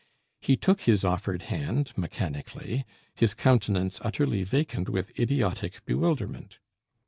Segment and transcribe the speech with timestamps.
[0.39, 6.57] He took his offered hand mechanically, his countenance utterly vacant with idiotic bewilderment.